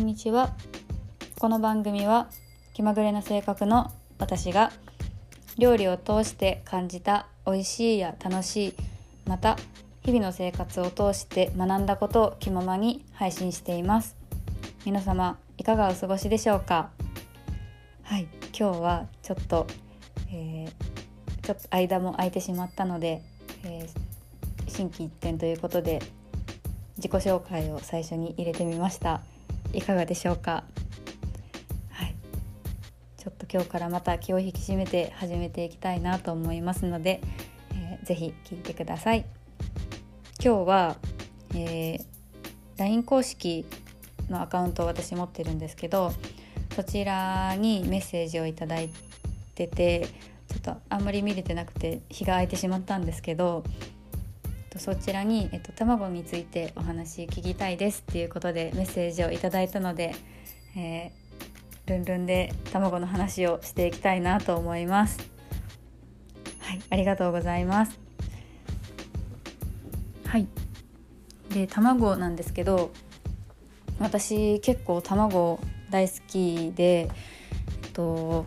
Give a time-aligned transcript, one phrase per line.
[0.00, 0.54] んにちは。
[1.38, 2.28] この番組は
[2.72, 4.72] 気まぐれな性格の私が
[5.58, 8.74] 料理を通して感じた美味しいや楽しい
[9.26, 9.58] また
[10.00, 14.16] 日々の生活を通して学んだことを気ままに配信しています。
[14.86, 16.90] 皆様いかがお過ごしでしょうか？
[18.02, 18.26] はい
[18.58, 19.66] 今日はちょっと、
[20.32, 23.22] えー、ちょっと間も空いてしまったので、
[23.64, 26.00] えー、心機一転ということで
[26.96, 29.20] 自己紹介を最初に入れてみました。
[29.72, 30.64] いかがでしょうか？
[31.90, 32.14] はい。
[33.16, 37.20] ちょっと今日からまた気を引き締めて始めていきたいなと思いますので、
[37.72, 39.24] えー、ぜひ聞いてください。
[40.42, 40.96] 今日は、
[41.54, 42.04] えー、
[42.78, 43.66] LINE 公式
[44.30, 46.12] のアカウントを私持ってるんですけど
[46.74, 48.90] そちらにメッセージを頂い
[49.54, 50.06] てて
[50.48, 53.64] ちょっとあんまり見れてなくて日が空いてしまったんですけど
[54.80, 60.14] そちらに、えっと、卵についてお話聞きたいですっていうことでメッセージをいただいたので、
[60.74, 65.18] えー、ルンルンで卵の話をしていきたいなと思います。
[66.60, 68.00] はい、ありがとうございます。
[70.24, 70.48] はい。
[71.50, 72.90] で卵なんですけど、
[73.98, 77.10] 私結構卵大好きで、
[77.82, 78.46] えっと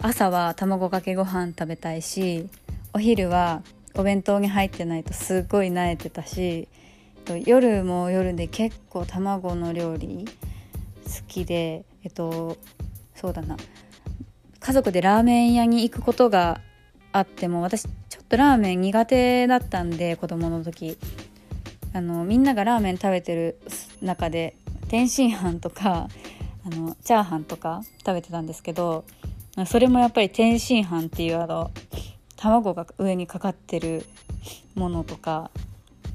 [0.00, 2.48] 朝は卵かけご飯食べたいし、
[2.92, 3.62] お昼は
[3.98, 6.68] お弁当に入ってないとすっごい慣れてたし
[7.44, 10.24] 夜も夜で結構卵の料理
[11.04, 12.56] 好きでえっと
[13.14, 13.56] そうだな。
[14.60, 16.60] 家族でラーメン屋に行くことが
[17.12, 17.90] あっても私ちょ
[18.22, 20.96] っとラーメン苦手だったんで子供の時。
[21.92, 23.58] あのみんながラーメン食べてる
[24.02, 24.54] 中で
[24.88, 26.08] 天津飯とか
[26.64, 29.04] あのチャーハンとか食べてたんですけど
[29.66, 31.70] それもやっぱり天津飯っていうあの
[32.38, 34.06] 卵が上にかかってる
[34.74, 35.50] ものとか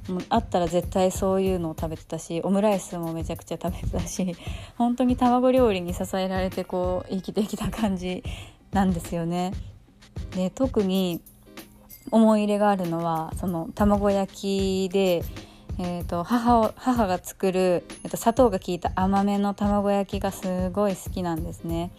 [0.10, 4.36] もあったら絶対そういうのを食べてたしオムライスもめちゃくちゃ食べてたし
[4.78, 8.24] 本当に卵料理に支えられてこう生きてきた感じ
[8.72, 9.54] なんですよね。
[10.36, 11.22] で特に
[12.12, 15.24] 思い入れがあるのはその卵焼きで、
[15.80, 21.92] えーと、母を母が作る、えーと砂糖が効いた甘めの卵焼きがすごい好きなんですね。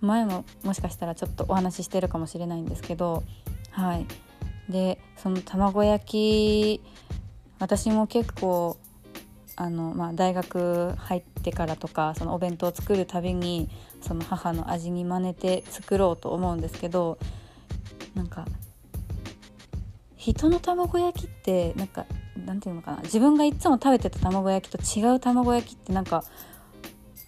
[0.00, 3.24] 前ももしかしたらちょっとお話ししてるかもしれないんですけど
[3.78, 4.06] はい。
[4.68, 6.82] でその卵焼き
[7.60, 8.76] 私も結構
[9.56, 13.70] あの、まあ、大学入ってからとかそのお弁当を作るたびに
[14.02, 17.18] その母の味に真似て作ろうと思うんですけど
[18.14, 18.46] なんか
[20.16, 22.04] 人の卵焼きってなんか
[22.44, 26.24] なんていうのかな自分がいつも食べてた卵焼きと違う卵焼きってなんか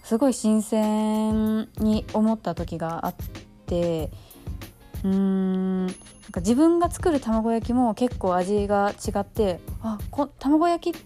[0.03, 3.15] すごい新鮮に思った時があっ
[3.67, 4.11] て
[5.05, 5.87] うん。
[5.87, 5.95] なん
[6.33, 11.05] か自分が作る卵焼きも結構味が違ってあこ卵焼き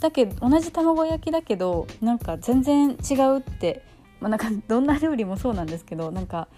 [0.00, 3.84] だけ同じ卵焼きだけどなんか全然違うって、
[4.20, 6.48] まあ、なんかどんな料理もそうなんですけどなんか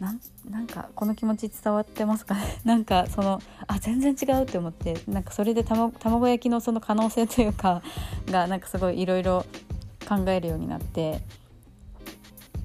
[0.00, 2.58] なんなんかこの気持ち伝わってますかね？
[2.64, 7.82] なんかそのあ全然違うって思ってなんかそれで卵焼きのその可能性というか
[8.30, 9.44] がなんかすごいいろいろ
[10.08, 11.20] 考えるようになって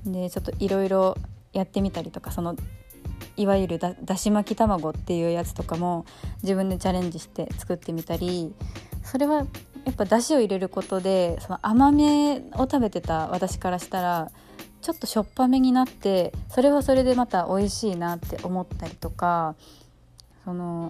[0.06, 1.18] でちょっといろいろ
[1.52, 2.56] やってみたりとかその
[3.38, 6.06] いわゆるだだし巻き卵っていうやつとかも
[6.44, 8.53] 自分でチャレンジして作ってみたり
[9.03, 9.46] それは
[9.85, 14.31] やっぱだしを入れることでその甘めを食べてた私からしたら
[14.81, 19.56] ちょっとしょっぱめになってそれはそれでまた美味しいなって思ったりとか
[20.44, 20.90] その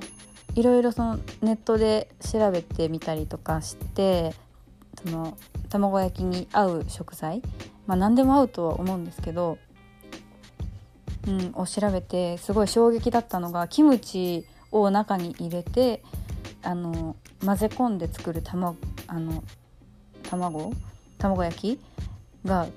[0.55, 4.33] いろいろそのネットで調べてみたりとかして
[5.03, 5.37] その
[5.69, 7.41] 卵焼きに合う食材、
[7.87, 9.57] まあ、何でも合うとは思うんですけど、
[11.27, 16.03] うん、を調べてすごい衝撃だったのがキムチを中に入れて
[16.61, 18.77] あの混ぜ込んで作る卵
[19.07, 19.43] あの
[20.23, 20.73] 卵？
[21.17, 21.79] 卵焼き？
[22.45, 22.67] が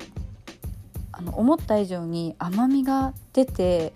[1.12, 3.92] あの思った以上に甘みが出て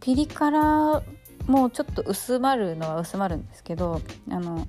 [0.00, 1.02] ピリ辛
[1.46, 4.66] もうちょっと薄まるのは薄まるんですけどあの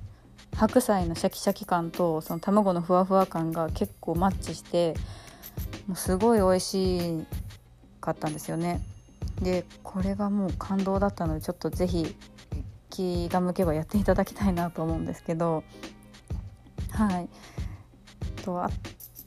[0.56, 4.94] 白菜のシャキシャキ感とその卵のふわふわ感が結構マッチして
[5.86, 7.26] もうすごい美味し
[8.00, 8.80] かったんですよね。
[9.42, 12.16] でこれがもう感動だったのでちょっと是非
[12.90, 15.64] 気が向けばやっていただきたいなと思うんですけど
[16.90, 17.28] はい。
[18.44, 18.70] とあ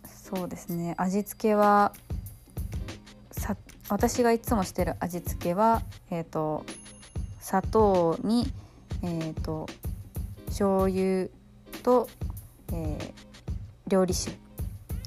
[0.06, 0.94] そうですね。
[0.98, 1.94] 味付けは
[3.32, 3.56] さ
[3.90, 5.82] 私がいつもしてる味付けは、
[6.12, 6.66] えーと、
[7.40, 8.48] 砂糖に、
[9.04, 9.68] えーと
[10.48, 11.28] 醤油
[11.84, 12.10] と、
[12.74, 13.12] えー、
[13.88, 14.36] 料理酒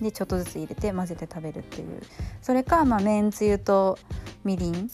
[0.01, 2.01] でちょっとずつ入れて混ぜて食べるっていう。
[2.41, 3.99] それかまあめんつゆと
[4.45, 4.91] みりん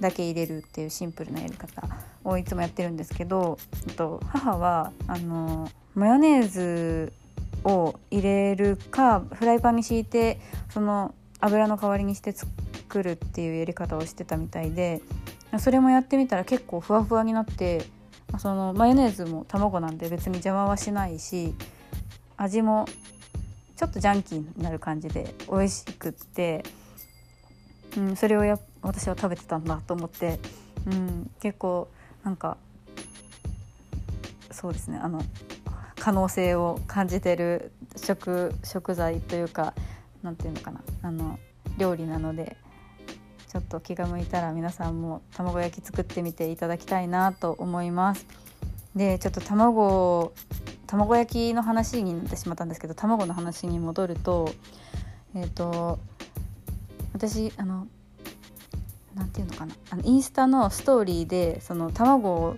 [0.00, 1.82] だけ入れるっていうシンプルなやり方
[2.24, 3.58] をいつもやってるんですけど
[3.96, 7.12] と母はあのマヨネーズ
[7.64, 10.40] を入れるかフライパンに敷いて
[10.70, 15.00] その油の代わりにして作るっていうやり方をしてたみたいで
[15.58, 17.84] それもやってみたら結構ふわふわになって
[18.38, 21.54] そのマヨネーズも卵なんで別に邪魔はしないし
[22.36, 22.86] 味も
[23.76, 26.64] ちょっとジャンキーになる感じで美味しくって、
[27.96, 30.38] うん、それをやっ私は食べてたんだと思って、
[30.86, 31.88] うん、結構
[32.24, 32.56] なんか
[34.50, 35.22] そうですねあの
[35.98, 39.74] 可能性を感じてる食食材というか
[40.22, 41.38] 何て言うのかなあの
[41.76, 42.56] 料理なので
[43.48, 48.26] ちょっと気が向いたら皆さんも卵焼き作ってみていただきたいなと思います。
[48.94, 50.32] でちょっと卵
[50.86, 54.50] 卵焼きの話になってしまったんですけど卵の話に戻ると
[55.34, 55.98] えっ、ー、と
[57.12, 57.86] 私あの
[59.14, 59.74] なんていうのかな。
[59.90, 62.56] あのインスタのストーリーでその卵を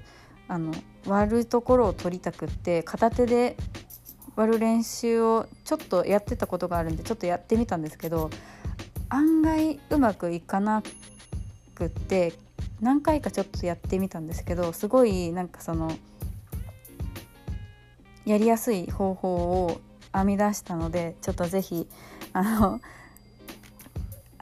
[0.49, 0.73] あの
[1.07, 3.57] 割るところを取りたくって片手で
[4.37, 8.31] 割る練習をちょっとやってたことがあるんでちょっとやってみたんですけど
[9.09, 10.83] 案外うまくいかな
[11.75, 12.33] くって
[12.81, 15.93] 何回かちょっとやってみたんですけどすごいなんかその
[18.25, 19.35] やりやすい方法
[19.67, 19.81] を
[20.13, 21.87] 編み出したのでちょっと是非
[22.33, 22.81] あの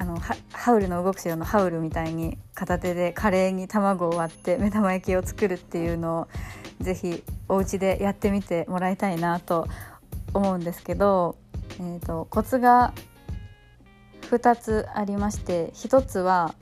[0.00, 0.16] あの
[0.52, 6.28] ハウルの動く城のハウルみたいに片手でカレーに卵を割って 目玉焼きを作るっていうのを
[6.80, 9.66] 是非お家でやってみてもらいたいなと
[10.32, 11.36] 思うんですけど、
[11.80, 12.92] えーと、コツが
[14.30, 16.54] 2つありまして1つは、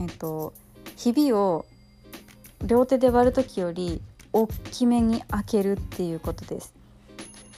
[0.00, 0.52] えーと
[0.96, 1.66] ひびを
[2.64, 4.00] 両手で割る時より
[4.32, 6.72] 大きめに開けるっていうことです。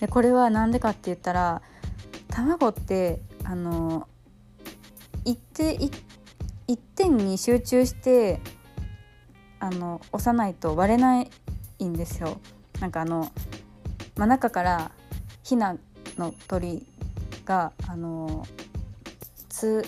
[0.01, 1.61] でこれは何でかって言ったら
[2.29, 4.09] 卵ってあの
[5.25, 5.79] 一定
[6.67, 8.41] 一点に集中して
[9.61, 12.39] あの押さないと割れないんですよ。
[12.81, 13.31] なんかあの、
[14.17, 14.91] まあ、中から
[15.43, 15.77] ヒナ
[16.19, 16.87] の鳥
[17.45, 18.47] があの
[19.49, 19.85] つ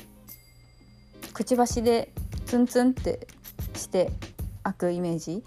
[1.33, 2.13] くちばしで
[2.47, 3.27] ツンツンって
[3.75, 4.11] して
[4.63, 5.45] 開くイメージ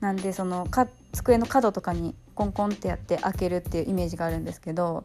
[0.00, 5.04] なんでそのか机の角とかにコンコンってやって開けるっていうイメージがあるんですけど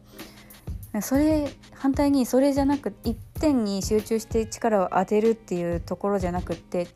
[1.00, 6.86] それ反対にそれじゃなく一点に集中して力を当てるっていうところじゃなくって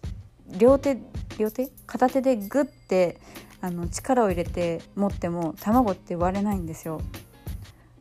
[0.59, 0.97] 両手
[1.39, 1.69] 両手？
[1.87, 3.21] 片手でグッて
[3.61, 7.01] あの力を入れて持っても卵って割れないんですよ。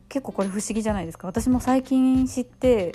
[0.08, 1.26] 結構これ不思議じゃないですか。
[1.26, 2.92] 私も最近知って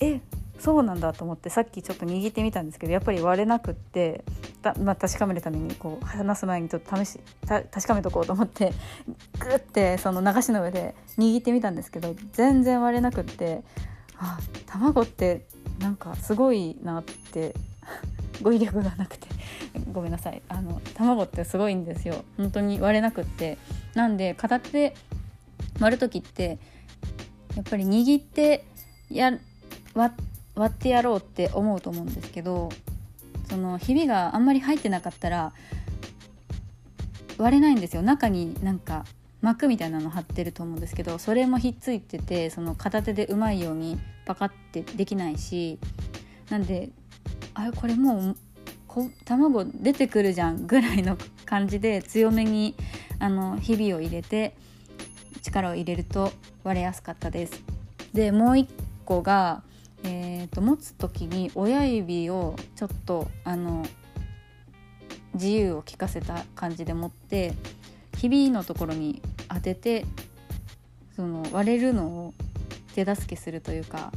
[0.00, 0.20] え
[0.58, 4.24] そうなんだと思ってさっきちょっと握ってみたんですけどやっぱり割れなくって
[4.82, 8.74] まあ、確かめるためにこう話す前にちょっと試し確かめとこうと思って
[9.38, 13.62] グッてその流しの上で握ってみたんですけど全然割れなくって
[14.20, 15.46] あ卵って
[15.78, 17.54] なんかすごいなって
[18.42, 19.28] 語彙力がなくて
[19.92, 20.42] ごめんなさい。
[20.48, 22.24] あの卵ってすごいんですよ。
[22.36, 23.58] 本当に割れなくって。
[23.94, 24.94] なんで片手で
[25.80, 26.58] 割る時って
[27.56, 28.64] やっぱり握って
[29.10, 29.32] や
[29.94, 30.14] 割
[30.54, 32.70] 割ってやろうって思うと思うんですけど
[33.48, 35.52] そのひびがあんまり入ってなかったら
[37.38, 38.02] 割れないんですよ。
[38.02, 39.04] 中になんか
[39.40, 43.98] 膜みたいなの貼ってると思うんですけどそれもひっついててその片手でうまいように
[44.30, 45.80] パカってできないし
[46.50, 46.90] なんで
[47.54, 48.36] あれこれもう
[48.86, 52.76] こ卵出てくるじゃんぐらいの感じで強めに
[53.18, 54.54] あのひびを入れて
[55.42, 56.32] 力を入れると
[56.62, 57.60] 割れやすかったです。
[58.12, 58.68] でもう一
[59.04, 59.62] 個が
[60.02, 63.84] えーと、持つ時に親指をちょっとあの
[65.34, 67.52] 自由を利かせた感じで持って
[68.16, 70.06] ひびのところに当てて
[71.16, 72.34] その割れるのを
[73.04, 74.12] 手助けするというか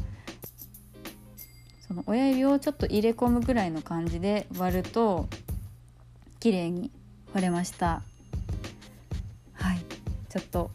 [1.88, 5.28] その親指をちょっと入れ込むぐらいの感じで割ると
[6.40, 6.92] 綺麗に
[7.34, 8.02] 割れました。
[9.54, 9.80] はい。
[10.30, 10.72] ちょっと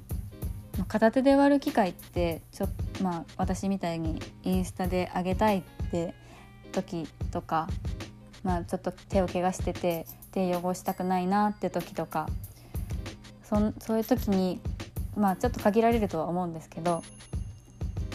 [0.86, 6.14] 片手で割る機会ってちょっとまあ私みたいにインスタで上げたいって
[6.72, 7.68] 時とか
[8.44, 12.28] まあちょっと手を怪我してて手汚したくないなって時とか
[13.42, 14.60] そそういう時に
[15.16, 17.02] まあちょっと限られるとは思うんですけど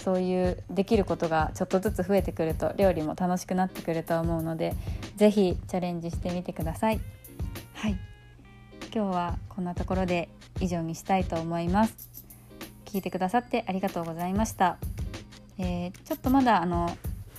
[0.03, 4.75] そういうできることがちょっとずつ増えてくると料理も楽しくなってくると思うので
[5.15, 6.99] 是非チャレンジしてみてください。
[7.73, 7.97] はい
[8.93, 10.29] 今日はこんなところで
[10.59, 11.95] 以上にしたいと思います。
[12.85, 14.77] 聞いてくださってありがとうございました。
[15.57, 16.95] えー、ちょっとまだあの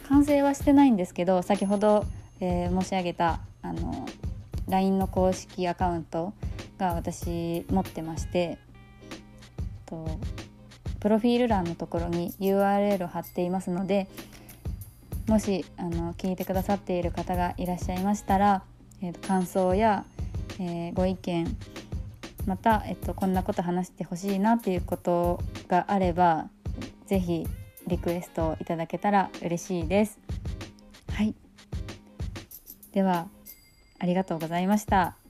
[0.08, 2.06] 完成はしてないんですけど先ほど、
[2.40, 4.06] えー、申し上げたあの
[4.68, 6.32] LINE の公式アカウント
[6.78, 8.58] が私持ってまして
[9.86, 10.18] と
[11.04, 14.08] プロフィール欄のところに URL を貼っていますので
[15.26, 18.62] もしあの聞いてくださっている方がいらっしゃいましたら、
[19.02, 20.06] えーと感想や、
[20.58, 21.56] えー、ご意見
[22.46, 26.48] また、えっと、こんなこと話してほしいなっていうことがあれば
[27.06, 27.46] 是非
[27.86, 30.18] リクエストをいただけたら嬉しいです。
[31.12, 31.34] はい
[32.92, 33.28] では
[33.98, 35.23] ありがとうございました。